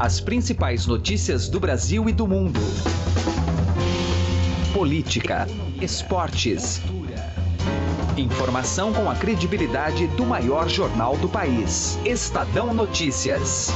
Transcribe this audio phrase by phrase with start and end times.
[0.00, 2.58] As principais notícias do Brasil e do mundo.
[4.72, 5.46] Política,
[5.78, 6.80] esportes.
[8.16, 11.98] Informação com a credibilidade do maior jornal do país.
[12.02, 13.70] Estadão Notícias.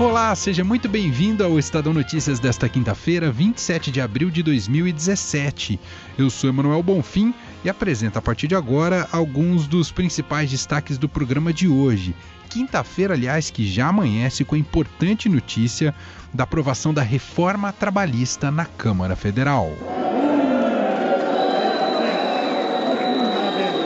[0.00, 5.78] Olá, seja muito bem-vindo ao Estadão Notícias desta quinta-feira, 27 de abril de 2017.
[6.16, 7.34] Eu sou Emanuel Bonfim
[7.64, 12.14] e apresento a partir de agora alguns dos principais destaques do programa de hoje.
[12.48, 15.94] Quinta-feira, aliás, que já amanhece com a importante notícia
[16.32, 19.72] da aprovação da reforma trabalhista na Câmara Federal.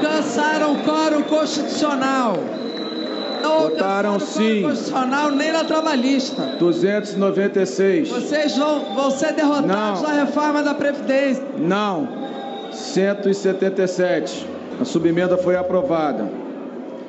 [0.00, 2.36] Cansaram o quórum constitucional.
[3.42, 4.62] Não Votaram sim.
[4.62, 6.56] constitucional nem na trabalhista.
[6.58, 8.08] 296.
[8.08, 10.08] Vocês vão, vão ser derrotados Não.
[10.08, 11.44] na reforma da Previdência.
[11.58, 12.31] Não.
[12.72, 14.46] 177.
[14.80, 16.28] A subemenda foi aprovada.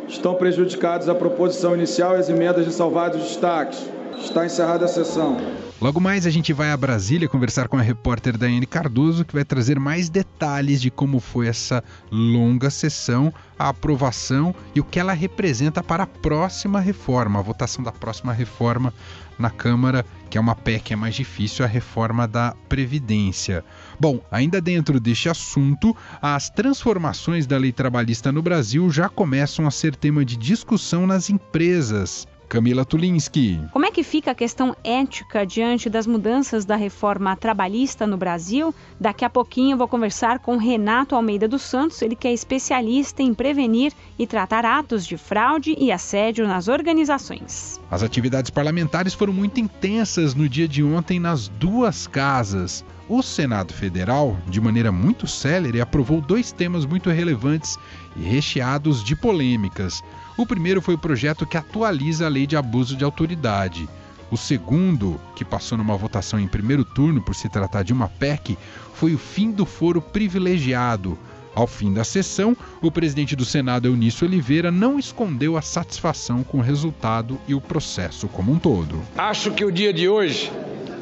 [0.07, 3.87] Estão prejudicados a proposição inicial e as emendas de salvados destaques.
[4.19, 5.37] Está encerrada a sessão.
[5.81, 9.43] Logo mais a gente vai a Brasília conversar com a repórter Daiane Cardoso, que vai
[9.43, 15.13] trazer mais detalhes de como foi essa longa sessão, a aprovação e o que ela
[15.13, 18.93] representa para a próxima reforma, a votação da próxima reforma
[19.37, 23.63] na Câmara, que é uma PEC é mais difícil, a reforma da Previdência.
[23.99, 29.71] Bom, ainda dentro deste assunto, as transformações da lei trabalhista no Brasil já começam a
[29.71, 32.27] ser tema de discussão nas empresas.
[32.53, 33.59] Camila Tulinski.
[33.71, 38.75] Como é que fica a questão ética diante das mudanças da reforma trabalhista no Brasil?
[38.99, 43.23] Daqui a pouquinho eu vou conversar com Renato Almeida dos Santos, ele que é especialista
[43.23, 47.81] em prevenir e tratar atos de fraude e assédio nas organizações.
[47.89, 52.85] As atividades parlamentares foram muito intensas no dia de ontem nas duas casas.
[53.09, 57.79] O Senado Federal, de maneira muito célere, aprovou dois temas muito relevantes
[58.15, 60.03] e recheados de polêmicas.
[60.35, 63.87] O primeiro foi o projeto que atualiza a lei de abuso de autoridade.
[64.31, 68.57] O segundo, que passou numa votação em primeiro turno por se tratar de uma PEC,
[68.95, 71.19] foi o fim do foro privilegiado.
[71.53, 76.57] Ao fim da sessão, o presidente do Senado, Eunício Oliveira, não escondeu a satisfação com
[76.57, 79.03] o resultado e o processo como um todo.
[79.15, 80.51] Acho que o dia de hoje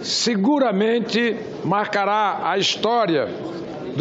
[0.03, 3.29] seguramente marcará a história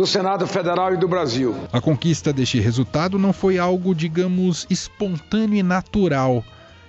[0.00, 1.54] do Senado Federal e do Brasil.
[1.70, 6.42] A conquista deste resultado não foi algo, digamos, espontâneo e natural,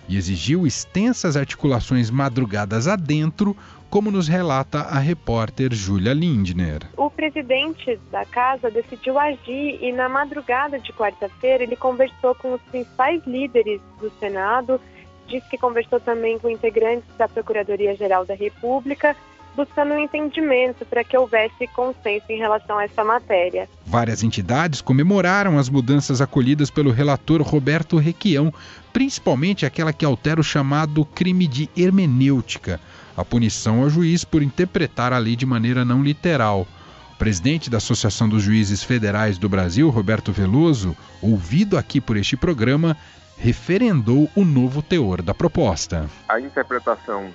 [0.07, 3.53] e exigiu extensas articulações madrugadas adentro,
[3.89, 6.83] como nos relata a repórter Júlia Lindner.
[6.95, 12.61] O presidente da casa decidiu agir e na madrugada de quarta-feira ele conversou com os
[12.61, 14.79] principais líderes do Senado,
[15.27, 19.17] disse que conversou também com integrantes da Procuradoria-Geral da República,
[19.55, 23.67] buscando um entendimento para que houvesse consenso em relação a essa matéria.
[23.85, 28.53] Várias entidades comemoraram as mudanças acolhidas pelo relator Roberto Requião,
[28.93, 32.79] principalmente aquela que altera o chamado crime de hermenêutica,
[33.15, 36.65] a punição ao juiz por interpretar a lei de maneira não literal.
[37.13, 42.35] O presidente da Associação dos Juízes Federais do Brasil, Roberto Veloso, ouvido aqui por este
[42.35, 42.97] programa,
[43.37, 46.09] referendou o novo teor da proposta.
[46.27, 47.29] A interpretação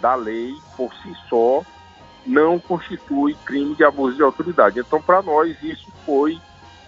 [0.00, 1.62] da lei por si só
[2.26, 4.80] não constitui crime de abuso de autoridade.
[4.80, 6.38] Então, para nós, isso foi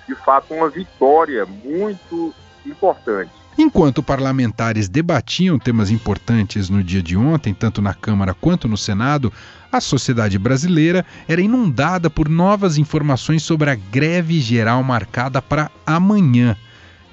[0.07, 2.35] de fato uma vitória muito
[2.67, 3.31] importante.
[3.57, 9.33] Enquanto parlamentares debatiam temas importantes no dia de ontem, tanto na Câmara quanto no Senado,
[9.71, 16.57] a sociedade brasileira era inundada por novas informações sobre a greve geral marcada para amanhã.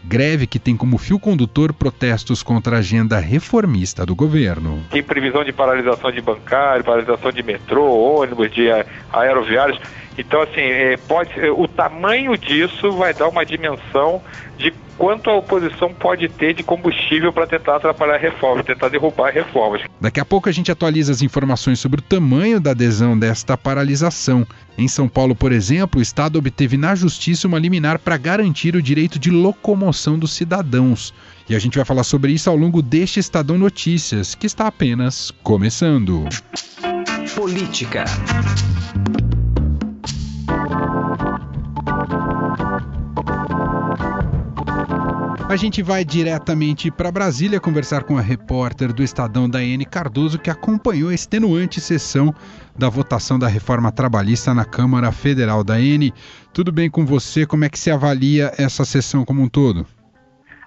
[0.03, 4.81] Greve que tem como fio condutor protestos contra a agenda reformista do governo.
[4.89, 8.67] Tem previsão de paralisação de bancário, paralisação de metrô, ônibus, de
[9.11, 9.79] aeroviários.
[10.19, 14.21] Então, assim, é, pode, o tamanho disso vai dar uma dimensão
[14.57, 19.31] de quanto a oposição pode ter de combustível para tentar atrapalhar a reforma, tentar derrubar
[19.31, 19.81] reformas.
[20.01, 24.45] Daqui a pouco a gente atualiza as informações sobre o tamanho da adesão desta paralisação.
[24.77, 28.81] Em São Paulo, por exemplo, o Estado obteve na Justiça uma liminar para garantir o
[28.81, 31.13] direito de locomoção dos cidadãos.
[31.49, 35.31] E a gente vai falar sobre isso ao longo deste Estadão Notícias, que está apenas
[35.41, 36.27] começando.
[37.33, 38.03] Política.
[45.49, 50.47] A gente vai diretamente para Brasília conversar com a repórter do Estadão, Daiane Cardoso, que
[50.47, 52.31] acompanhou a extenuante sessão
[52.77, 55.63] da votação da reforma trabalhista na Câmara Federal.
[55.63, 56.13] Daiane,
[56.53, 57.47] tudo bem com você?
[57.47, 59.87] Como é que se avalia essa sessão como um todo?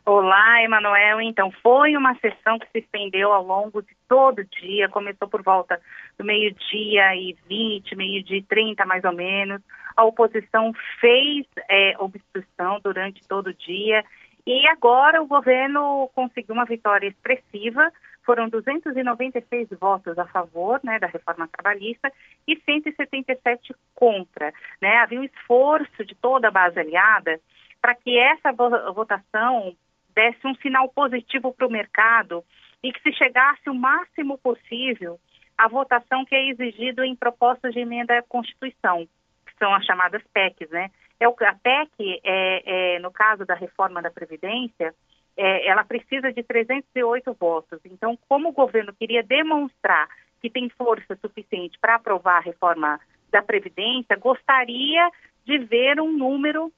[0.05, 1.21] Olá, Emanuel.
[1.21, 5.45] Então, foi uma sessão que se estendeu ao longo de todo o dia, começou por
[5.45, 5.81] volta
[6.19, 9.63] do meio-dia e 20, meio-dia e 30 mais ou menos.
[9.97, 14.03] a oposição fez é, obstrução durante todo o dia
[14.47, 17.93] e agora o governo conseguiu uma vitória expressiva.
[18.25, 22.13] Foram 296 votos a favor né, da reforma trabalhista
[22.47, 24.53] e 177 contra.
[24.81, 24.97] Né?
[24.99, 27.41] Havia um esforço de toda a base aliada
[27.81, 29.77] para que essa votação
[30.15, 32.45] desse um sinal positivo para o mercado
[32.83, 35.19] e que se chegasse o máximo possível
[35.57, 39.07] à votação que é exigido em propostas de emenda à Constituição,
[39.47, 40.91] que são as chamadas PECs, né?
[41.23, 44.93] É a PEC, é, é, no caso da reforma da Previdência,
[45.37, 47.79] é, ela precisa de 308 votos.
[47.85, 50.09] Então, como o governo queria demonstrar
[50.41, 55.09] que tem força suficiente para aprovar a reforma da Previdência, gostaria
[55.45, 56.73] de ver um número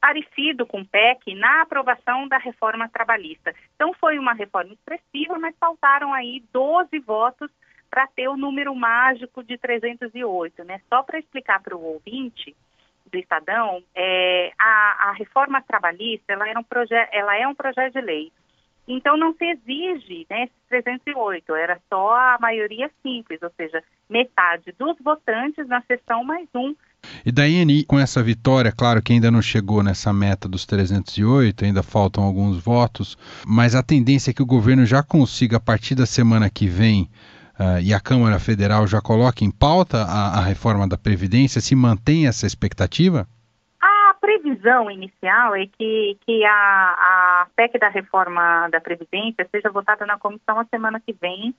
[0.00, 3.52] parecido com o PEC na aprovação da reforma trabalhista.
[3.74, 7.50] Então, foi uma reforma expressiva, mas faltaram aí 12 votos
[7.90, 10.62] para ter o número mágico de 308.
[10.62, 10.80] Né?
[10.88, 12.54] Só para explicar para o ouvinte,
[13.10, 16.64] do Estadão, é, a, a, reforma trabalhista ela, era um
[17.12, 18.32] ela é um projeto de lei.
[18.88, 24.72] Então não se exige né, esses 308, era só a maioria simples, ou seja, metade
[24.78, 26.74] dos votantes na sessão mais um.
[27.24, 31.82] E Daiane, com essa vitória, claro que ainda não chegou nessa meta dos 308, ainda
[31.82, 36.06] faltam alguns votos, mas a tendência é que o governo já consiga, a partir da
[36.06, 37.08] semana que vem,
[37.58, 41.60] uh, e a Câmara Federal já coloca em pauta a, a reforma da Previdência?
[41.60, 43.26] Se mantém essa expectativa?
[43.80, 50.04] A previsão inicial é que, que a, a PEC da reforma da Previdência seja votada
[50.06, 51.54] na comissão a semana que vem.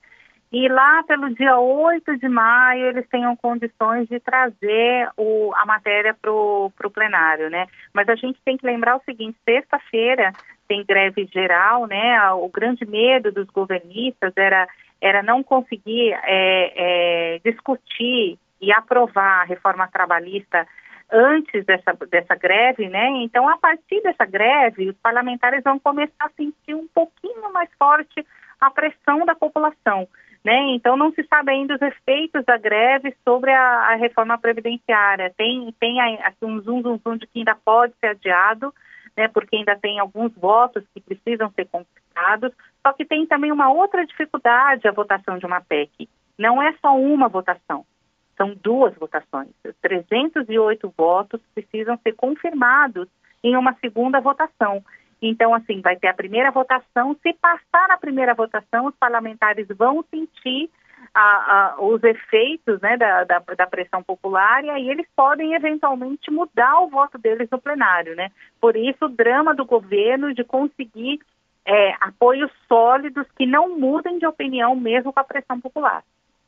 [0.50, 6.14] E lá pelo dia 8 de maio eles tenham condições de trazer o, a matéria
[6.14, 7.66] para o plenário, né?
[7.92, 10.32] Mas a gente tem que lembrar o seguinte, sexta-feira
[10.66, 12.30] tem greve geral, né?
[12.32, 14.66] O grande medo dos governistas era
[15.00, 16.72] era não conseguir é,
[17.36, 20.66] é, discutir e aprovar a reforma trabalhista
[21.10, 23.08] antes dessa, dessa greve, né?
[23.22, 28.26] Então, a partir dessa greve, os parlamentares vão começar a sentir um pouquinho mais forte
[28.60, 30.06] a pressão da população,
[30.44, 30.58] né?
[30.70, 35.32] Então, não se sabe ainda os efeitos da greve sobre a, a reforma previdenciária.
[35.36, 38.74] Tem, tem aqui um zoom, zoom, zoom de que ainda pode ser adiado,
[39.16, 39.28] né?
[39.28, 42.07] Porque ainda tem alguns votos que precisam ser conquistados,
[42.82, 46.08] só que tem também uma outra dificuldade a votação de uma PEC.
[46.38, 47.84] Não é só uma votação,
[48.36, 49.48] são duas votações.
[49.82, 53.08] 308 votos precisam ser confirmados
[53.42, 54.82] em uma segunda votação.
[55.20, 57.16] Então, assim, vai ter a primeira votação.
[57.22, 60.70] Se passar na primeira votação, os parlamentares vão sentir
[61.12, 66.30] a, a, os efeitos né, da, da, da, pressão popular e aí eles podem eventualmente
[66.30, 68.14] mudar o voto deles no plenário.
[68.14, 68.30] Né?
[68.60, 71.20] Por isso, o drama do governo de conseguir
[71.68, 76.02] é, apoios sólidos que não mudem de opinião mesmo com a pressão popular.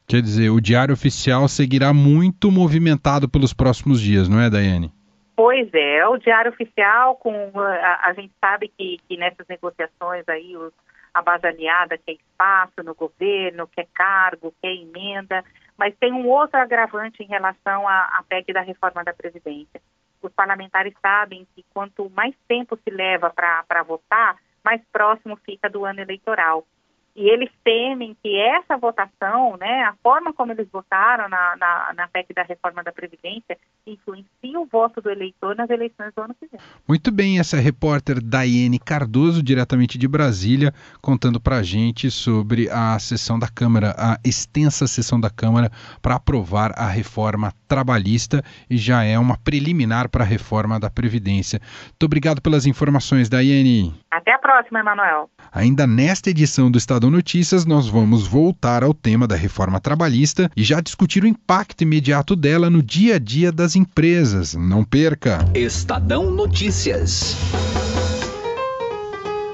[0.09, 4.91] Quer dizer, o Diário Oficial seguirá muito movimentado pelos próximos dias, não é, Daiane?
[5.37, 10.57] Pois é, o Diário Oficial, com a, a gente sabe que, que, nessas negociações aí
[10.57, 10.73] os,
[11.13, 15.45] a base aliada quer espaço no governo, quer cargo, quer emenda,
[15.77, 19.81] mas tem um outro agravante em relação à, à PEC da reforma da Previdência.
[20.23, 25.85] Os parlamentares sabem que quanto mais tempo se leva para votar, mais próximo fica do
[25.85, 26.67] ano eleitoral.
[27.15, 32.09] E eles temem que essa votação, né, a forma como eles votaram na, na, na
[32.09, 36.47] PEC da reforma da Previdência, influencie o voto do eleitor nas eleições do ano que
[36.47, 36.61] vem.
[36.87, 42.11] Muito bem, essa é a repórter Daiane Cardoso, diretamente de Brasília, contando para a gente
[42.11, 48.43] sobre a sessão da Câmara, a extensa sessão da Câmara para aprovar a reforma trabalhista
[48.69, 51.61] e já é uma preliminar para a reforma da Previdência.
[51.87, 53.95] Muito obrigado pelas informações, Daiane.
[54.11, 55.29] Até a próxima, Emanuel.
[55.52, 60.62] Ainda nesta edição do Estadão Notícias, nós vamos voltar ao tema da reforma trabalhista e
[60.62, 64.52] já discutir o impacto imediato dela no dia a dia das empresas.
[64.54, 65.38] Não perca!
[65.54, 67.37] Estadão Notícias.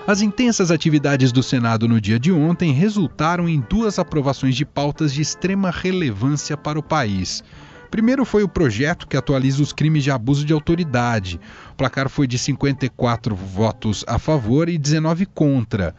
[0.09, 5.15] As intensas atividades do Senado no dia de ontem resultaram em duas aprovações de pautas
[5.15, 7.45] de extrema relevância para o país.
[7.93, 11.39] Primeiro foi o projeto que atualiza os crimes de abuso de autoridade.
[11.71, 15.95] O placar foi de 54 votos a favor e 19 contra.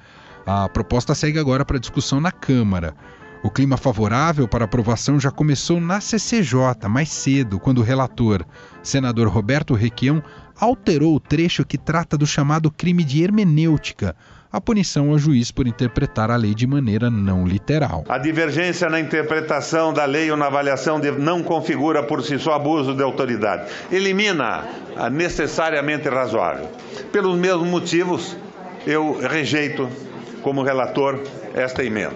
[0.47, 2.95] A proposta segue agora para discussão na Câmara.
[3.43, 8.45] O clima favorável para aprovação já começou na CCJ mais cedo, quando o relator,
[8.81, 10.23] senador Roberto Requião,
[10.57, 14.15] alterou o trecho que trata do chamado crime de hermenêutica,
[14.49, 18.05] a punição ao juiz por interpretar a lei de maneira não literal.
[18.07, 22.53] A divergência na interpretação da lei ou na avaliação de, não configura por si só
[22.53, 23.69] abuso de autoridade.
[23.91, 24.63] Elimina
[24.95, 26.69] a necessariamente razoável.
[27.11, 28.37] Pelos mesmos motivos,
[28.85, 29.89] eu rejeito,
[30.47, 31.21] como relator,
[31.53, 32.15] esta emenda.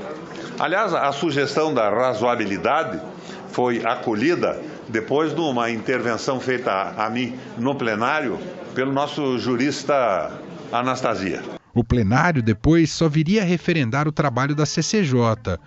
[0.57, 2.97] Aliás, a sugestão da razoabilidade
[3.49, 4.57] foi acolhida
[4.87, 8.39] depois de uma intervenção feita a, mim no plenário
[8.73, 10.31] pelo nosso jurista
[10.71, 11.43] Anastasia.
[11.73, 15.59] O plenário depois só viria a referendar o trabalho da CCJ.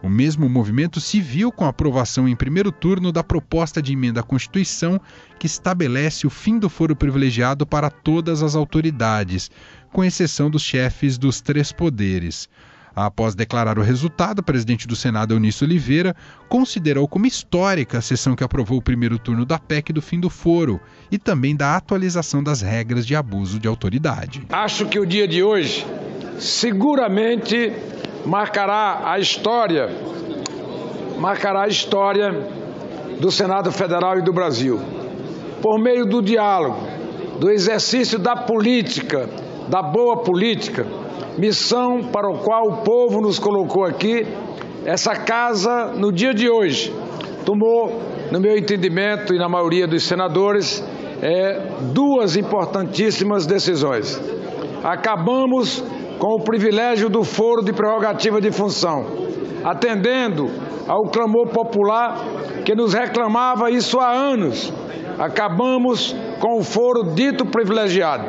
[0.00, 4.20] O mesmo movimento se viu com a aprovação em primeiro turno da proposta de emenda
[4.20, 5.00] à Constituição
[5.40, 9.50] que estabelece o fim do foro privilegiado para todas as autoridades,
[9.92, 12.48] com exceção dos chefes dos três poderes.
[12.94, 16.14] Após declarar o resultado, o presidente do Senado, Eunício Oliveira,
[16.48, 20.28] considerou como histórica a sessão que aprovou o primeiro turno da PEC do fim do
[20.28, 20.78] foro
[21.10, 24.46] e também da atualização das regras de abuso de autoridade.
[24.50, 25.86] Acho que o dia de hoje
[26.38, 27.72] seguramente
[28.26, 29.88] marcará a história,
[31.18, 32.30] marcará a história
[33.18, 34.78] do Senado Federal e do Brasil.
[35.62, 36.86] Por meio do diálogo,
[37.38, 39.30] do exercício da política,
[39.68, 40.86] da boa política,
[41.38, 44.26] missão para o qual o povo nos colocou aqui,
[44.84, 46.92] essa casa, no dia de hoje,
[47.44, 48.00] tomou,
[48.30, 50.84] no meu entendimento e na maioria dos senadores,
[51.20, 51.60] é,
[51.92, 54.20] duas importantíssimas decisões.
[54.82, 55.84] Acabamos
[56.18, 59.06] com o privilégio do foro de prerrogativa de função,
[59.64, 60.50] atendendo
[60.88, 62.18] ao clamor popular
[62.64, 64.72] que nos reclamava isso há anos.
[65.18, 68.24] Acabamos com o foro dito privilegiado,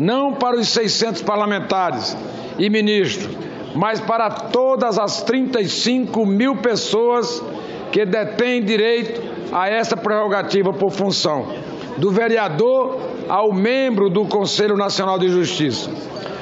[0.00, 2.16] não para os 600 parlamentares
[2.58, 3.28] e ministros,
[3.74, 7.42] mas para todas as 35 mil pessoas
[7.92, 9.20] que detêm direito
[9.52, 11.46] a essa prerrogativa por função,
[11.98, 15.90] do vereador ao membro do Conselho Nacional de Justiça.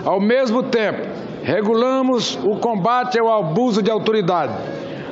[0.04, 1.06] Ao mesmo tempo,
[1.42, 4.52] regulamos o combate ao abuso de autoridade,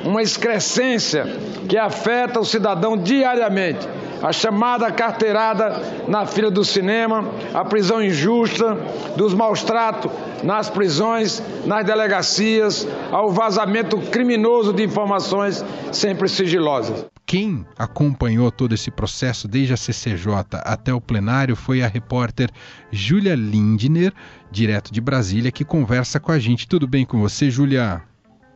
[0.05, 1.27] uma excrescência
[1.69, 3.89] que afeta o cidadão diariamente.
[4.23, 8.75] A chamada carteirada na fila do cinema, a prisão injusta,
[9.17, 10.11] dos maus tratos
[10.43, 17.07] nas prisões, nas delegacias, ao vazamento criminoso de informações sempre sigilosas.
[17.27, 20.33] Quem acompanhou todo esse processo desde a CCJ
[20.65, 22.49] até o plenário foi a repórter
[22.93, 24.13] Júlia Lindner,
[24.49, 26.69] direto de Brasília, que conversa com a gente.
[26.69, 28.01] Tudo bem com você, Júlia?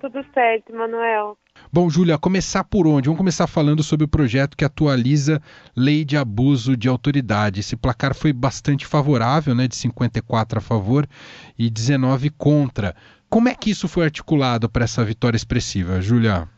[0.01, 1.37] Tudo certo, Manuel.
[1.73, 3.07] Bom, Júlia, começar por onde?
[3.07, 5.41] Vamos começar falando sobre o projeto que atualiza
[5.77, 7.61] Lei de Abuso de Autoridade.
[7.61, 11.07] Esse placar foi bastante favorável, né, de 54 a favor
[11.57, 12.93] e 19 contra.
[13.29, 16.49] Como é que isso foi articulado para essa vitória expressiva, Júlia?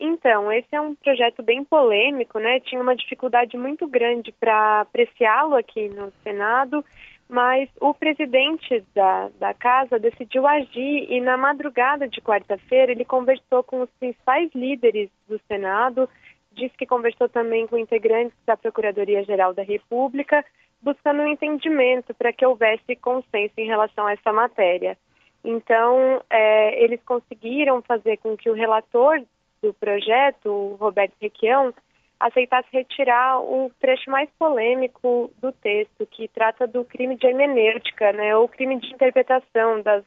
[0.00, 2.58] Então, esse é um projeto bem polêmico, né?
[2.58, 6.84] Tinha uma dificuldade muito grande para apreciá-lo aqui no Senado,
[7.30, 13.62] mas o presidente da, da casa decidiu agir e na madrugada de quarta-feira ele conversou
[13.62, 16.08] com os principais líderes do Senado,
[16.50, 20.44] disse que conversou também com integrantes da Procuradoria-Geral da República,
[20.82, 24.98] buscando um entendimento para que houvesse consenso em relação a essa matéria.
[25.44, 29.22] Então, é, eles conseguiram fazer com que o relator
[29.62, 31.72] do projeto, o Roberto Requião,
[32.20, 38.36] aceitasse retirar o trecho mais polêmico do texto, que trata do crime de hermenêutica, né,
[38.36, 40.04] ou crime de interpretação das,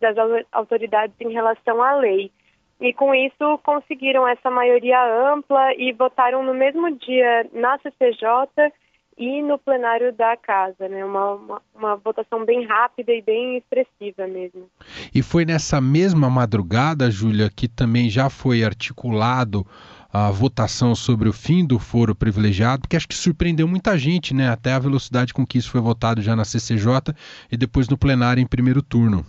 [0.00, 0.16] das
[0.52, 2.30] autoridades em relação à lei.
[2.80, 8.70] E com isso conseguiram essa maioria ampla e votaram no mesmo dia na CCJ
[9.16, 11.02] e no plenário da casa, né?
[11.02, 14.68] Uma, uma, uma, votação bem rápida e bem expressiva mesmo.
[15.14, 19.66] E foi nessa mesma madrugada, Júlia, que também já foi articulado
[20.18, 24.48] a votação sobre o fim do foro privilegiado, que acho que surpreendeu muita gente, né?
[24.48, 27.14] Até a velocidade com que isso foi votado já na CCJ
[27.52, 29.26] e depois no plenário em primeiro turno.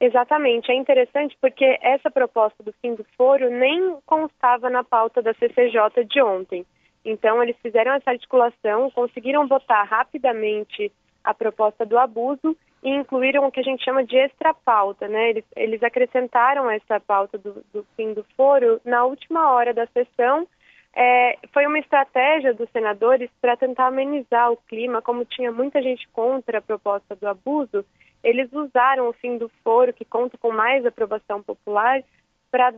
[0.00, 5.32] Exatamente, é interessante porque essa proposta do fim do foro nem constava na pauta da
[5.34, 6.66] CCJ de ontem.
[7.04, 10.90] Então, eles fizeram essa articulação, conseguiram votar rapidamente
[11.22, 15.30] a proposta do abuso e incluíram o que a gente chama de extra pauta, né?
[15.30, 20.46] Eles, eles acrescentaram essa pauta do, do, fim do foro na última hora da sessão.
[20.94, 26.06] É, foi uma estratégia dos senadores para tentar amenizar o clima, como tinha muita gente
[26.08, 27.84] contra a proposta do abuso,
[28.22, 32.02] eles usaram o fim do foro, que conta com mais aprovação popular,
[32.50, 32.74] para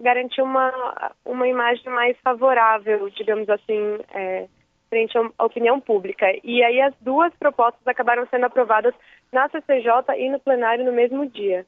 [0.00, 4.48] garantir uma, uma imagem mais favorável, digamos assim, é,
[4.94, 6.26] frente à opinião pública.
[6.44, 8.94] E aí as duas propostas acabaram sendo aprovadas
[9.32, 11.66] na CCJ e no plenário no mesmo dia.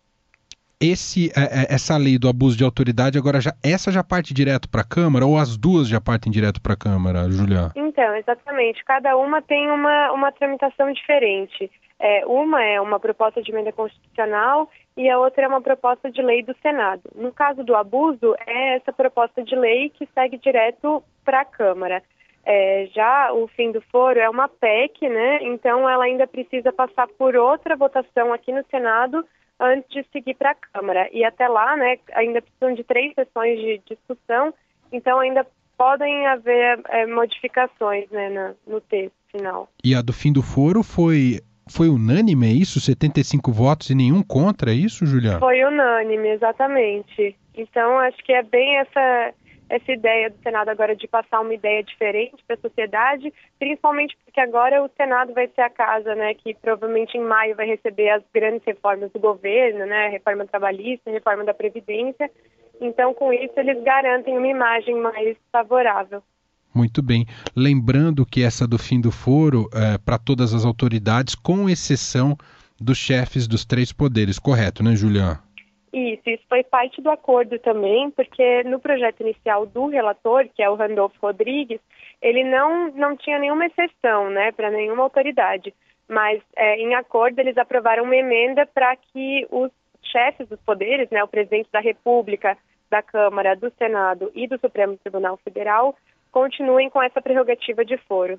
[0.81, 4.69] Esse, é, é, essa lei do abuso de autoridade agora já essa já parte direto
[4.69, 7.73] para a Câmara ou as duas já partem direto para a Câmara, Juliana?
[7.75, 8.85] Então, exatamente.
[8.85, 11.71] Cada uma tem uma, uma tramitação diferente.
[11.99, 16.23] É, uma é uma proposta de emenda constitucional e a outra é uma proposta de
[16.23, 17.03] lei do Senado.
[17.15, 22.03] No caso do abuso, é essa proposta de lei que segue direto para a Câmara.
[22.49, 25.43] É, já o fim do foro é uma PEC, né?
[25.43, 29.27] Então ela ainda precisa passar por outra votação aqui no Senado
[29.59, 31.09] antes de seguir para a Câmara.
[31.13, 34.55] E até lá, né, ainda precisam de três sessões de discussão,
[34.93, 35.45] então ainda
[35.77, 39.69] podem haver é, modificações né, no, no texto final.
[39.83, 42.81] E a do fim do foro foi foi unânime, é isso?
[42.81, 45.41] 75 votos e nenhum contra, é isso, Juliana?
[45.41, 47.37] Foi unânime, exatamente.
[47.57, 49.35] Então, acho que é bem essa,
[49.69, 54.41] essa ideia do Senado agora de passar uma ideia diferente para a sociedade, principalmente porque
[54.41, 58.23] agora o Senado vai ser a casa, né, que provavelmente em maio vai receber as
[58.33, 62.31] grandes reformas do governo, né, reforma trabalhista, reforma da Previdência.
[62.81, 66.23] Então, com isso, eles garantem uma imagem mais favorável.
[66.75, 67.25] Muito bem.
[67.57, 72.37] Lembrando que essa do fim do foro é para todas as autoridades, com exceção
[72.79, 75.46] dos chefes dos três poderes, correto, né, Juliana?
[75.97, 80.69] Isso, isso foi parte do acordo também, porque no projeto inicial do relator, que é
[80.69, 81.81] o Randolfo Rodrigues,
[82.21, 85.73] ele não, não tinha nenhuma exceção né, para nenhuma autoridade.
[86.07, 89.73] Mas é, em acordo eles aprovaram uma emenda para que os
[90.03, 92.59] chefes dos poderes, né, o presidente da República,
[92.91, 95.97] da Câmara, do Senado e do Supremo Tribunal Federal,
[96.31, 98.39] continuem com essa prerrogativa de foro.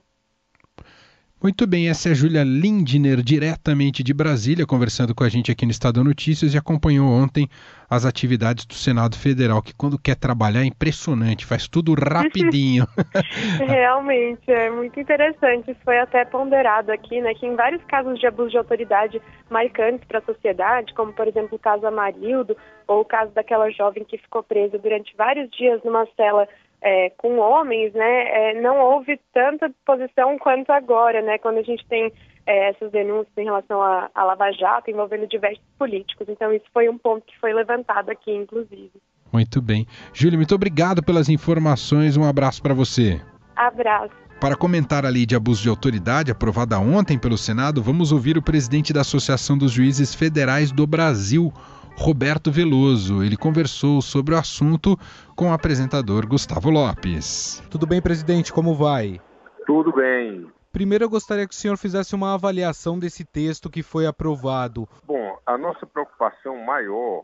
[1.41, 5.65] Muito bem, essa é a Júlia Lindner, diretamente de Brasília, conversando com a gente aqui
[5.65, 7.47] no Estado Notícias e acompanhou ontem
[7.87, 12.87] as atividades do Senado Federal, que quando quer trabalhar é impressionante, faz tudo rapidinho.
[13.65, 15.77] Realmente, é muito interessante.
[15.85, 20.17] Foi até ponderado aqui, né, que em vários casos de abuso de autoridade marcantes para
[20.17, 24.41] a sociedade, como por exemplo o caso Amarildo, ou o caso daquela jovem que ficou
[24.41, 26.47] presa durante vários dias numa cela
[26.81, 31.85] é, com homens, né, é, não houve tanta disposição quanto agora, né, quando a gente
[31.87, 32.11] tem
[32.45, 36.27] é, essas denúncias em relação à Lava Jato envolvendo diversos políticos.
[36.29, 38.91] Então, isso foi um ponto que foi levantado aqui, inclusive.
[39.31, 39.85] Muito bem.
[40.13, 42.15] Júlia, muito obrigado pelas informações.
[42.15, 43.19] Um abraço para você.
[43.55, 44.15] Abraço.
[44.39, 48.41] Para comentar a lei de abuso de autoridade aprovada ontem pelo Senado, vamos ouvir o
[48.41, 51.51] presidente da Associação dos Juízes Federais do Brasil,
[51.97, 53.23] Roberto Veloso.
[53.23, 54.95] Ele conversou sobre o assunto
[55.35, 57.61] com o apresentador Gustavo Lopes.
[57.71, 58.53] Tudo bem, presidente?
[58.53, 59.19] Como vai?
[59.65, 60.47] Tudo bem.
[60.71, 64.87] Primeiro, eu gostaria que o senhor fizesse uma avaliação desse texto que foi aprovado.
[65.03, 67.23] Bom, a nossa preocupação maior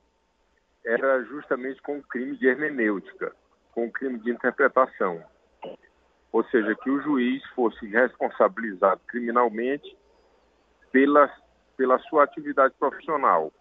[0.84, 3.32] era justamente com o crime de hermenêutica,
[3.74, 5.22] com o crime de interpretação.
[6.32, 9.96] Ou seja, que o juiz fosse responsabilizado criminalmente
[10.92, 11.32] pela,
[11.78, 13.54] pela sua atividade profissional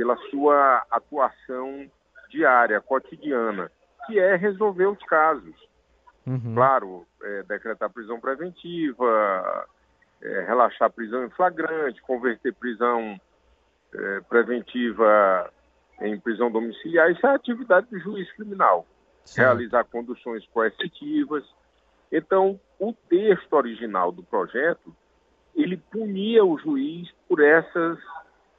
[0.00, 1.86] pela sua atuação
[2.30, 3.70] diária, cotidiana,
[4.06, 5.54] que é resolver os casos.
[6.26, 6.54] Uhum.
[6.54, 9.68] Claro, é, decretar prisão preventiva,
[10.22, 13.20] é, relaxar prisão em flagrante, converter prisão
[13.92, 15.52] é, preventiva
[16.00, 18.86] em prisão domiciliar, isso é atividade do juiz criminal.
[19.26, 19.42] Sim.
[19.42, 21.44] Realizar conduções coercitivas.
[22.10, 24.96] Então, o texto original do projeto,
[25.54, 27.98] ele punia o juiz por essas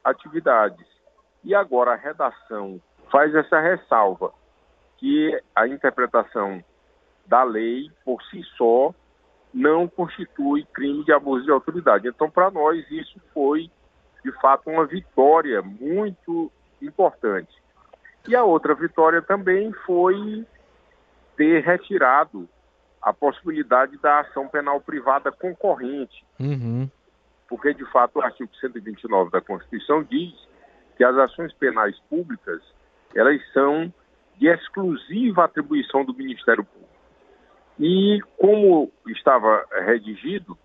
[0.04, 0.91] atividades.
[1.44, 2.80] E agora a redação
[3.12, 4.32] faz essa ressalva,
[4.98, 6.64] que a interpretação
[7.26, 8.94] da lei, por si só,
[9.54, 12.08] não constitui crime de abuso de autoridade.
[12.08, 13.70] Então, para nós, isso foi,
[14.24, 16.52] de fato, uma vitória muito
[16.82, 17.52] importante.
[18.28, 20.46] E a outra vitória também foi
[21.36, 22.48] ter retirado
[23.02, 26.24] a possibilidade da ação penal privada concorrente.
[26.40, 26.90] Uhum.
[27.50, 30.34] Porque, de fato, o artigo 129 da Constituição diz
[30.98, 32.62] que as ações penais públicas
[33.16, 33.92] elas são
[34.38, 36.90] de exclusiva atribuição do Ministério Público.
[37.80, 40.58] E como estava redigido,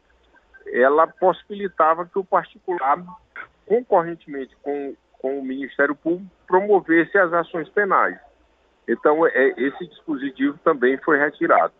[0.66, 3.02] ela possibilitava que o particular,
[3.66, 8.18] concorrentemente com, com o Ministério Público, promovesse as ações penais.
[8.88, 11.72] Então, é, esse dispositivo também foi retirado.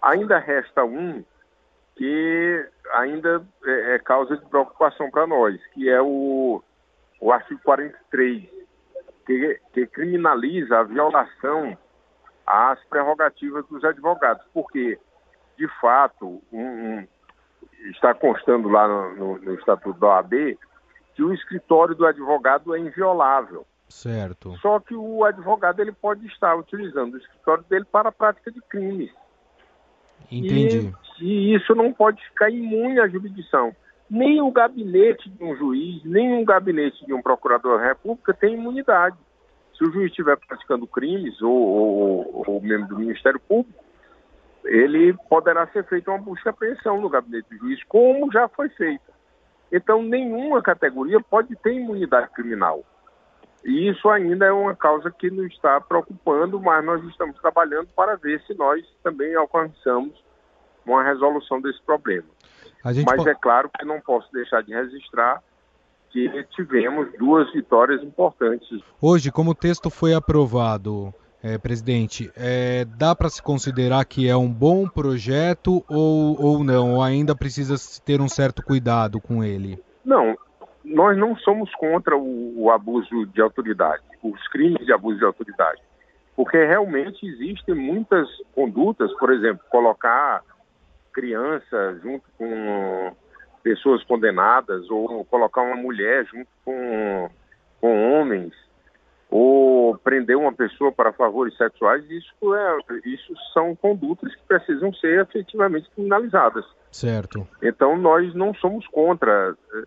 [0.00, 1.22] Ainda resta um
[1.96, 6.62] que ainda é, é causa de preocupação para nós, que é o
[7.20, 8.48] o artigo 43,
[9.26, 11.76] que, que criminaliza a violação
[12.46, 14.98] às prerrogativas dos advogados, porque,
[15.56, 17.08] de fato, um, um,
[17.90, 20.58] está constando lá no, no, no Estatuto da OAB
[21.14, 23.66] que o escritório do advogado é inviolável.
[23.88, 24.56] Certo.
[24.58, 28.60] Só que o advogado ele pode estar utilizando o escritório dele para a prática de
[28.62, 29.10] crimes.
[30.30, 30.94] Entendi.
[31.20, 33.74] E, e isso não pode ficar imune à jurisdição
[34.10, 38.54] nem o gabinete de um juiz, nem o gabinete de um procurador da República tem
[38.54, 39.16] imunidade.
[39.78, 43.82] Se o juiz estiver praticando crimes ou, ou, ou membro do Ministério Público,
[44.64, 48.68] ele poderá ser feita uma busca e apreensão no gabinete do juiz, como já foi
[48.70, 49.10] feita.
[49.72, 52.84] Então, nenhuma categoria pode ter imunidade criminal.
[53.64, 58.16] E isso ainda é uma causa que nos está preocupando, mas nós estamos trabalhando para
[58.16, 60.12] ver se nós também alcançamos
[60.84, 62.26] uma resolução desse problema.
[62.84, 63.28] Mas pode...
[63.28, 65.42] é claro que não posso deixar de registrar
[66.10, 68.82] que tivemos duas vitórias importantes.
[69.00, 74.36] Hoje, como o texto foi aprovado, é, presidente, é, dá para se considerar que é
[74.36, 76.94] um bom projeto ou, ou não?
[76.94, 79.82] Ou ainda precisa ter um certo cuidado com ele?
[80.04, 80.36] Não,
[80.84, 85.80] nós não somos contra o, o abuso de autoridade, os crimes de abuso de autoridade,
[86.36, 90.42] porque realmente existem muitas condutas, por exemplo, colocar
[91.12, 93.12] crianças junto com
[93.62, 97.30] pessoas condenadas ou colocar uma mulher junto com,
[97.80, 98.54] com homens
[99.30, 105.20] ou prender uma pessoa para favores sexuais, isso, é, isso são condutas que precisam ser
[105.20, 106.64] efetivamente criminalizadas.
[106.90, 107.46] Certo.
[107.62, 109.84] Então nós não somos contra eh,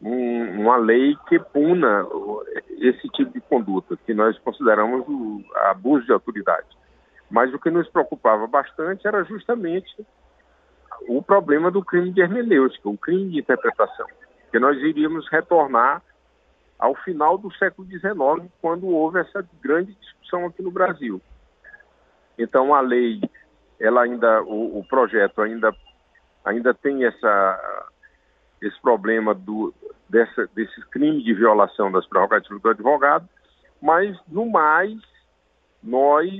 [0.00, 2.06] um, uma lei que puna
[2.78, 6.66] esse tipo de conduta, que nós consideramos o abuso de autoridade.
[7.30, 9.94] Mas o que nos preocupava bastante era justamente
[11.06, 14.06] o problema do crime de hermenêutica, o crime de interpretação,
[14.50, 16.02] que nós iríamos retornar
[16.78, 21.20] ao final do século XIX, quando houve essa grande discussão aqui no Brasil.
[22.38, 23.20] Então a lei,
[23.80, 25.74] ela ainda, o, o projeto ainda,
[26.44, 27.90] ainda tem essa,
[28.62, 29.74] esse problema do,
[30.08, 33.28] dessa, desse crime de violação das prerrogativas do advogado,
[33.82, 34.94] mas no mais
[35.82, 36.30] nós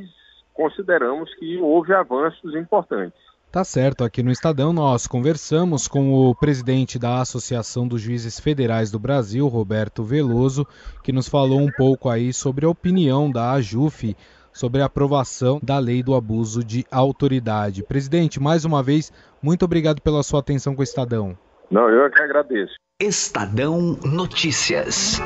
[0.54, 3.27] consideramos que houve avanços importantes.
[3.50, 8.90] Tá certo, aqui no Estadão nós conversamos com o presidente da Associação dos Juízes Federais
[8.90, 10.66] do Brasil, Roberto Veloso,
[11.02, 14.14] que nos falou um pouco aí sobre a opinião da AJUF
[14.52, 17.84] sobre a aprovação da lei do abuso de autoridade.
[17.84, 21.38] Presidente, mais uma vez, muito obrigado pela sua atenção com o Estadão.
[21.70, 22.74] Não, eu é que agradeço.
[23.00, 25.20] Estadão Notícias.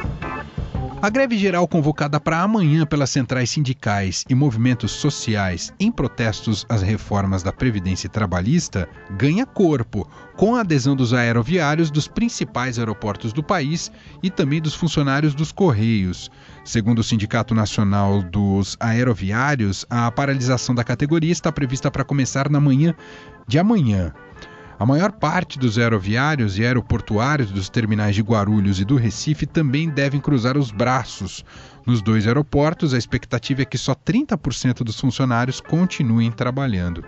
[1.03, 6.81] A greve geral convocada para amanhã pelas centrais sindicais e movimentos sociais em protestos às
[6.81, 8.89] reformas da Previdência Trabalhista
[9.19, 13.91] ganha corpo, com a adesão dos aeroviários dos principais aeroportos do país
[14.23, 16.31] e também dos funcionários dos Correios.
[16.65, 22.61] Segundo o Sindicato Nacional dos Aeroviários, a paralisação da categoria está prevista para começar na
[22.61, 22.95] manhã
[23.49, 24.15] de amanhã.
[24.83, 29.89] A maior parte dos aeroviários e aeroportuários dos terminais de Guarulhos e do Recife também
[29.89, 31.45] devem cruzar os braços.
[31.87, 37.05] Nos dois aeroportos, a expectativa é que só 30% dos funcionários continuem trabalhando.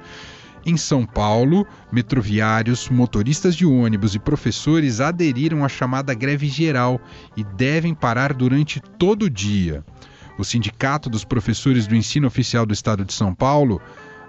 [0.64, 7.00] Em São Paulo, metroviários, motoristas de ônibus e professores aderiram à chamada greve geral
[7.36, 9.84] e devem parar durante todo o dia.
[10.38, 13.82] O Sindicato dos Professores do Ensino Oficial do Estado de São Paulo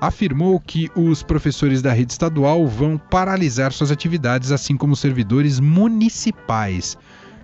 [0.08, 6.98] afirmou que os professores da rede estadual vão paralisar suas atividades, assim como servidores municipais.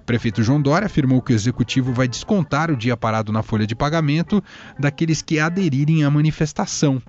[0.06, 3.76] Prefeito João Dória afirmou que o executivo vai descontar o dia parado na folha de
[3.76, 4.44] pagamento
[4.78, 7.02] daqueles que aderirem à manifestação.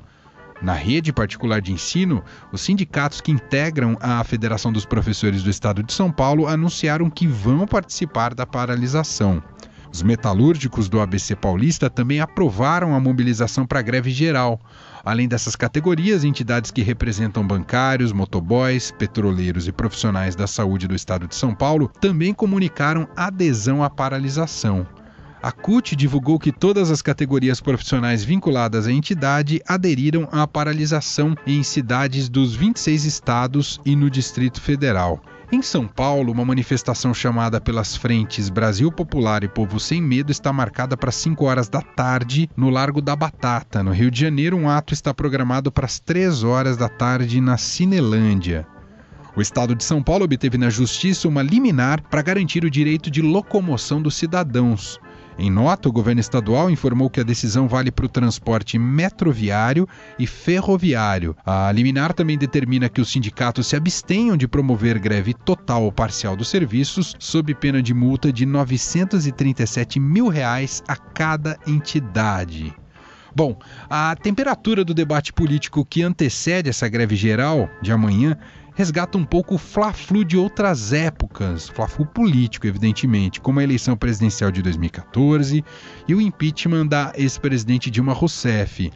[0.60, 5.82] Na rede particular de ensino, os sindicatos que integram a Federação dos Professores do Estado
[5.82, 9.42] de São Paulo anunciaram que vão participar da paralisação.
[9.92, 14.60] Os metalúrgicos do ABC Paulista também aprovaram a mobilização para greve geral.
[15.04, 21.26] Além dessas categorias, entidades que representam bancários, motoboys, petroleiros e profissionais da saúde do estado
[21.26, 24.86] de São Paulo também comunicaram adesão à paralisação.
[25.42, 31.64] A CUT divulgou que todas as categorias profissionais vinculadas à entidade aderiram à paralisação em
[31.64, 35.20] cidades dos 26 estados e no Distrito Federal.
[35.54, 40.50] Em São Paulo, uma manifestação chamada pelas frentes Brasil Popular e Povo Sem Medo está
[40.50, 43.82] marcada para 5 horas da tarde no Largo da Batata.
[43.82, 47.58] No Rio de Janeiro, um ato está programado para as 3 horas da tarde na
[47.58, 48.66] Cinelândia.
[49.36, 53.20] O Estado de São Paulo obteve na Justiça uma liminar para garantir o direito de
[53.20, 54.98] locomoção dos cidadãos.
[55.38, 60.26] Em nota, o governo estadual informou que a decisão vale para o transporte metroviário e
[60.26, 61.36] ferroviário.
[61.44, 66.36] A liminar também determina que os sindicatos se abstenham de promover greve total ou parcial
[66.36, 72.74] dos serviços, sob pena de multa de 937 mil reais a cada entidade.
[73.34, 78.36] Bom, a temperatura do debate político que antecede essa greve geral de amanhã
[78.74, 84.50] resgata um pouco o fla-flu de outras épocas, fla-flu político, evidentemente, como a eleição presidencial
[84.50, 85.64] de 2014
[86.08, 88.90] e o impeachment da ex-presidente Dilma Rousseff.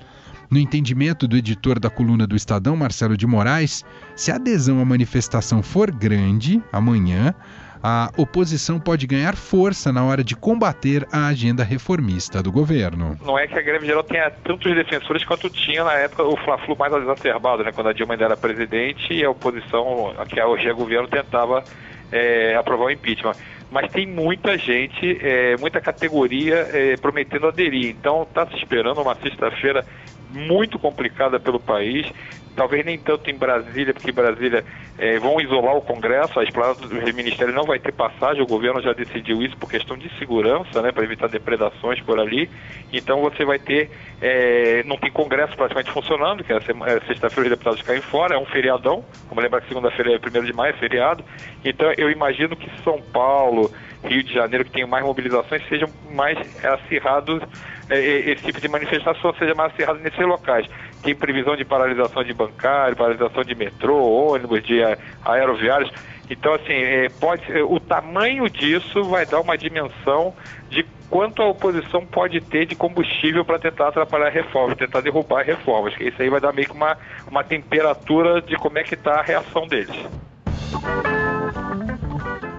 [0.49, 3.85] No entendimento do editor da coluna do Estadão, Marcelo de Moraes,
[4.15, 7.35] se a adesão à manifestação for grande amanhã,
[7.83, 13.17] a oposição pode ganhar força na hora de combater a agenda reformista do governo.
[13.25, 16.77] Não é que a greve geral tenha tantos defensores quanto tinha na época o Fla-Flu
[16.77, 20.73] mais exacerbado, né, quando a Dilma ainda era presidente e a oposição, que hoje é
[20.73, 21.63] governo, tentava
[22.11, 23.35] é, aprovar o impeachment.
[23.71, 27.91] mas tem muita gente, é, muita categoria é, prometendo aderir.
[27.91, 29.85] Então está se esperando uma sexta-feira
[30.31, 32.07] muito complicada pelo país.
[32.55, 34.65] Talvez nem tanto em Brasília, porque Brasília
[34.99, 38.81] é, vão isolar o Congresso, a esplanada do Ministério não vai ter passagem, o governo
[38.81, 42.49] já decidiu isso por questão de segurança, né, para evitar depredações por ali.
[42.91, 43.91] Então você vai ter,
[44.23, 48.39] é, não tem Congresso praticamente funcionando, que é, é sexta-feira os deputados caem fora, é
[48.39, 51.23] um feriadão, vamos lembrar que segunda-feira é 1 de maio, é feriado.
[51.63, 53.71] Então eu imagino que São Paulo,
[54.07, 57.43] Rio de Janeiro, que tem mais mobilizações, sejam mais acirrados,
[57.89, 57.99] é,
[58.31, 60.67] esse tipo de manifestação seja mais acirrado nesses locais
[61.07, 64.81] tem previsão de paralisação de bancário, paralisação de metrô, ônibus, de
[65.25, 65.91] aeroviários.
[66.29, 70.35] Então, assim, é, pode, o tamanho disso vai dar uma dimensão
[70.69, 75.45] de quanto a oposição pode ter de combustível para tentar atrapalhar a reforma, tentar derrubar
[75.45, 75.95] reformas.
[76.01, 76.99] Isso aí vai dar meio que uma,
[77.31, 79.97] uma temperatura de como é que está a reação deles.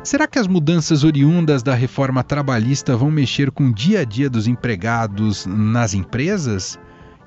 [0.08, 4.30] Será que as mudanças oriundas da reforma trabalhista vão mexer com o dia a dia
[4.30, 6.80] dos empregados nas empresas?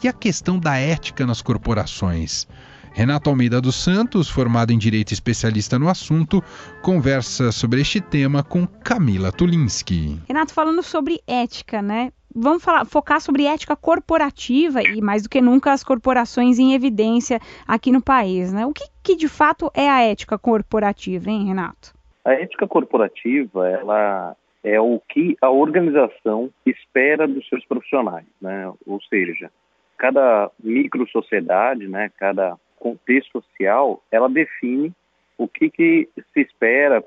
[0.02, 2.48] e a questão da ética nas corporações.
[2.92, 6.42] Renato Almeida dos Santos, formado em Direito especialista no assunto,
[6.80, 10.18] conversa sobre este tema com Camila Tulinski.
[10.26, 12.10] Renato, falando sobre ética, né?
[12.34, 17.42] Vamos falar, focar sobre ética corporativa e, mais do que nunca, as corporações em evidência
[17.68, 18.64] aqui no país, né?
[18.64, 21.99] O que, que de fato é a ética corporativa, hein, Renato?
[22.24, 28.70] A ética corporativa, ela é o que a organização espera dos seus profissionais, né?
[28.87, 29.50] Ou seja,
[29.96, 34.92] cada micro sociedade, né, cada contexto social, ela define
[35.37, 37.02] o que, que se espera,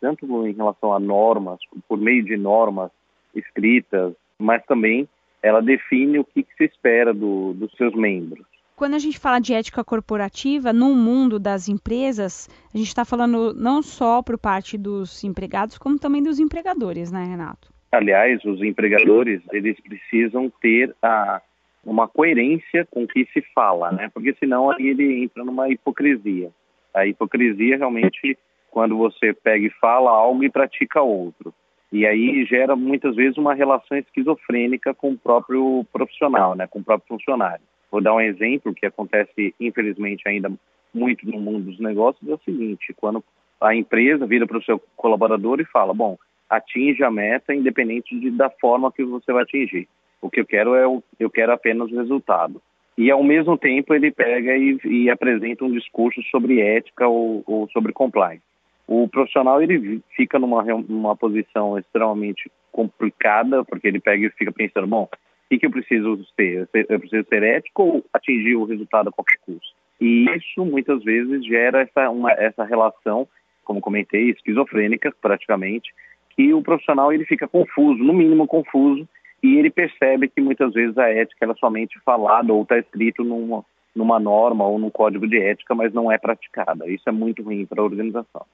[0.00, 2.90] tanto em relação a normas, por meio de normas
[3.34, 5.06] escritas, mas também
[5.42, 8.46] ela define o que, que se espera do, dos seus membros.
[8.76, 13.54] Quando a gente fala de ética corporativa, no mundo das empresas, a gente está falando
[13.54, 17.72] não só por parte dos empregados, como também dos empregadores, né, Renato?
[17.90, 21.40] Aliás, os empregadores, eles precisam ter a
[21.82, 24.10] uma coerência com o que se fala, né?
[24.12, 26.50] Porque senão aí ele entra numa hipocrisia.
[26.92, 28.36] A hipocrisia realmente
[28.70, 31.54] quando você pega e fala algo e pratica outro.
[31.90, 36.84] E aí gera muitas vezes uma relação esquizofrênica com o próprio profissional, né, com o
[36.84, 37.62] próprio funcionário.
[37.90, 40.52] Vou dar um exemplo que acontece infelizmente ainda
[40.92, 43.22] muito no mundo dos negócios é o seguinte: quando
[43.60, 46.18] a empresa vira para o seu colaborador e fala, bom,
[46.48, 49.88] atinge a meta independente de, da forma que você vai atingir.
[50.20, 52.60] O que eu quero é o, eu quero apenas o resultado.
[52.96, 57.68] E ao mesmo tempo ele pega e, e apresenta um discurso sobre ética ou, ou,
[57.70, 58.42] sobre compliance.
[58.86, 64.86] O profissional ele fica numa, numa posição extremamente complicada porque ele pega e fica pensando,
[64.86, 65.08] bom,
[65.48, 66.68] que, que eu preciso ser?
[66.88, 69.74] Eu preciso ser ético ou atingir o resultado a qualquer custo?
[70.00, 73.26] E isso muitas vezes gera essa, uma, essa relação,
[73.64, 75.92] como comentei, esquizofrênica praticamente,
[76.30, 79.08] que o profissional ele fica confuso, no mínimo confuso,
[79.42, 83.24] e ele percebe que muitas vezes a ética ela é somente falada ou está escrito
[83.24, 86.88] numa, numa norma ou num código de ética, mas não é praticada.
[86.90, 88.44] Isso é muito ruim para a organização.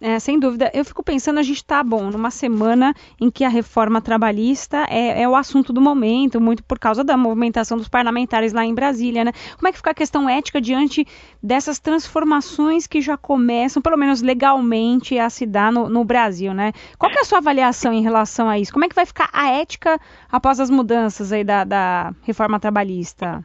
[0.00, 0.70] É, sem dúvida.
[0.72, 5.20] Eu fico pensando, a gente está, bom, numa semana em que a reforma trabalhista é,
[5.22, 9.24] é, o assunto do momento, muito por causa da movimentação dos parlamentares lá em Brasília,
[9.24, 9.32] né?
[9.56, 11.06] Como é que fica a questão ética diante
[11.42, 16.72] dessas transformações que já começam, pelo menos legalmente, a se dar no, no Brasil, né?
[16.98, 18.72] Qual é a sua avaliação em relação a isso?
[18.72, 20.00] Como é que vai ficar a ética
[20.32, 23.42] após as mudanças aí da, da reforma trabalhista?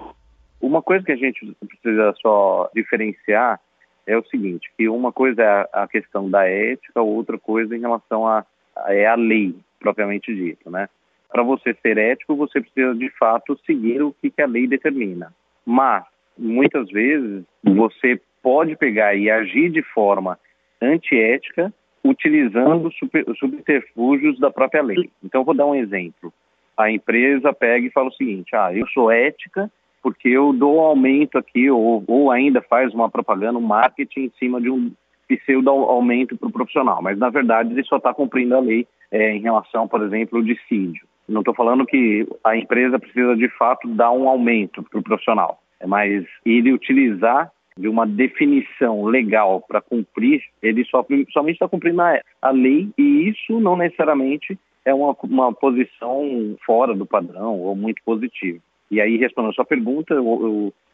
[0.61, 3.59] Uma coisa que a gente precisa só diferenciar
[4.05, 8.27] é o seguinte, que uma coisa é a questão da ética, outra coisa em relação
[8.27, 10.87] a, a é a lei propriamente dita, né?
[11.31, 15.33] Para você ser ético, você precisa de fato seguir o que, que a lei determina.
[15.65, 16.05] Mas
[16.37, 20.39] muitas vezes você pode pegar e agir de forma
[20.81, 25.09] antiética utilizando super, subterfúgios da própria lei.
[25.23, 26.31] Então vou dar um exemplo.
[26.77, 29.69] A empresa pega e fala o seguinte: ah, eu sou ética
[30.05, 34.31] porque eu dou um aumento aqui, ou, ou ainda faz uma propaganda, um marketing em
[34.37, 34.91] cima de um
[35.27, 39.35] pseudo aumento para o profissional, mas na verdade ele só está cumprindo a lei é,
[39.35, 41.07] em relação, por exemplo, ao dissídio.
[41.27, 45.59] Não estou falando que a empresa precisa de fato dar um aumento para o profissional,
[45.79, 51.99] é mas ele utilizar de uma definição legal para cumprir, ele só, somente está cumprindo
[52.03, 57.75] a, a, lei e isso não necessariamente é uma, uma posição fora do padrão ou
[57.75, 58.59] muito positiva.
[58.95, 60.15] E aí, respondendo a sua pergunta,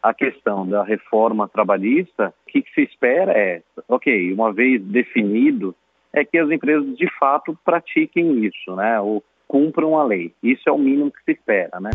[0.02, 5.72] a questão da reforma trabalhista, o que, que se espera é, ok, uma vez definido,
[6.12, 8.98] é que as empresas de fato pratiquem isso, né?
[9.00, 10.32] Ou cumpram a lei.
[10.42, 11.90] Isso é o mínimo que se espera, né?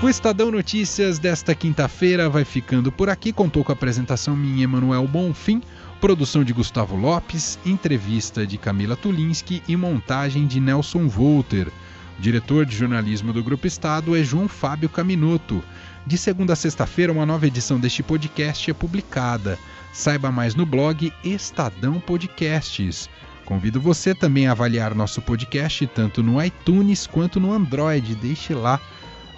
[0.00, 3.32] O Estadão Notícias desta quinta-feira vai ficando por aqui.
[3.32, 5.60] Contou com a apresentação minha, Emanuel Bonfim,
[6.00, 11.68] produção de Gustavo Lopes, entrevista de Camila Tulinski e montagem de Nelson Volter.
[12.18, 15.62] Diretor de jornalismo do Grupo Estado é João Fábio Caminoto.
[16.06, 19.58] De segunda a sexta-feira, uma nova edição deste podcast é publicada.
[19.92, 23.10] Saiba mais no blog Estadão Podcasts.
[23.44, 28.14] Convido você também a avaliar nosso podcast tanto no iTunes quanto no Android.
[28.14, 28.80] Deixe lá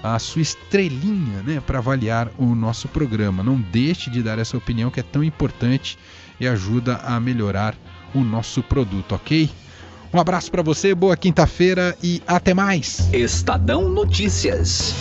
[0.03, 3.43] a sua estrelinha né, para avaliar o nosso programa.
[3.43, 5.99] Não deixe de dar essa opinião que é tão importante
[6.41, 7.75] e ajuda a melhorar
[8.15, 9.51] o nosso produto, ok?
[10.13, 13.09] Um abraço para você, boa quinta-feira e até mais.
[13.13, 14.95] Estadão Notícias.